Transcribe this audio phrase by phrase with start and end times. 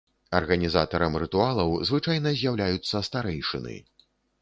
[0.37, 3.81] Арганізатарам рытуалаў звычайна з'яўляюцца старэйшыны.